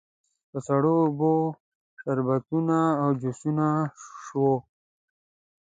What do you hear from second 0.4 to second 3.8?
په سړو اوبو، شربتونو او جوسونو